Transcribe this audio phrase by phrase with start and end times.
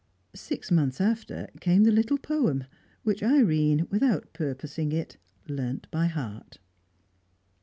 [0.33, 2.63] Six months after came the little poem,
[3.03, 6.57] which Irene, without purposing it, learnt by heart.